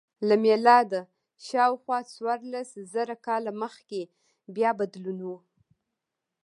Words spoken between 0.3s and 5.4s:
میلاده شاوخوا څوارلس زره کاله مخکې بیا بدلون و